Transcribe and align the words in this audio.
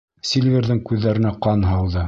Сильверҙың, 0.29 0.81
күҙҙәренә 0.91 1.37
ҡан 1.47 1.73
һауҙы. 1.73 1.99